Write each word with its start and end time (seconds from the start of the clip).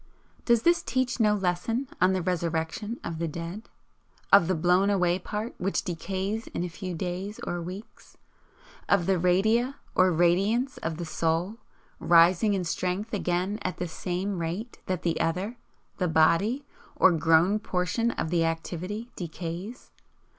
Does 0.45 0.63
this 0.63 0.81
teach 0.81 1.19
no 1.19 1.35
lesson 1.35 1.87
on 2.01 2.11
the 2.13 2.23
resurrection 2.23 2.99
of 3.03 3.19
the 3.19 3.27
dead? 3.27 3.69
Of 4.33 4.47
the 4.47 4.55
'blown 4.55 4.89
away 4.89 5.19
part' 5.19 5.53
which 5.59 5.83
decays 5.83 6.47
in 6.55 6.63
a 6.63 6.69
few 6.69 6.95
days 6.95 7.39
or 7.45 7.61
weeks? 7.61 8.17
of 8.89 9.05
the 9.05 9.19
'Radia' 9.19 9.75
or 9.93 10.11
'Radiance' 10.11 10.77
of 10.77 10.97
the 10.97 11.05
Soul, 11.05 11.57
rising 11.99 12.55
in 12.55 12.63
strength 12.63 13.13
again 13.13 13.59
AT 13.61 13.77
THE 13.77 13.87
SAME 13.87 14.39
RATE 14.39 14.79
that 14.87 15.03
the 15.03 15.19
other, 15.21 15.57
the 15.99 16.07
Body, 16.07 16.65
or 16.95 17.11
'grown 17.11 17.59
portion 17.59 18.09
of 18.09 18.31
the 18.31 18.43
activity,' 18.43 19.11
decays? 19.15 19.91